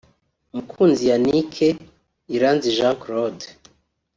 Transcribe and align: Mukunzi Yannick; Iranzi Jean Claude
Mukunzi 0.53 1.03
Yannick; 1.11 1.55
Iranzi 2.35 2.75
Jean 2.77 2.95
Claude 3.01 3.45